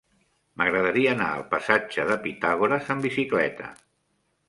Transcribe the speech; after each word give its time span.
M'agradaria 0.61 1.11
anar 1.17 1.27
al 1.35 1.45
passatge 1.53 2.09
de 2.09 2.19
Pitàgores 2.27 2.93
amb 2.97 3.09
bicicleta. 3.11 3.73